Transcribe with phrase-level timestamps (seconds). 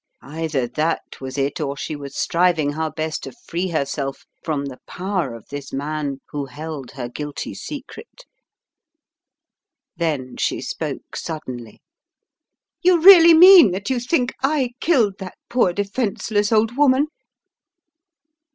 [0.23, 4.79] Either that was it, or she was striving how best to free herself from the
[4.87, 8.25] power of this man who held her guilty secret.
[9.95, 11.83] Then she spoke suddenly.
[12.81, 17.05] "You really mean that you think I killed that poor defenseless old woman?